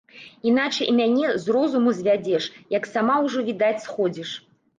[0.51, 4.35] Іначай і мяне з розуму звядзеш, як сама ўжо, відаць, сходзіш.